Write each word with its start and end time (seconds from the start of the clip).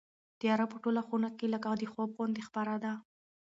تیاره 0.39 0.65
په 0.71 0.77
ټوله 0.83 1.01
خونه 1.07 1.29
کې 1.37 1.45
لکه 1.53 1.67
د 1.81 1.83
خوب 1.91 2.09
غوندې 2.17 2.41
خپره 2.49 2.73
ده. 2.83 2.93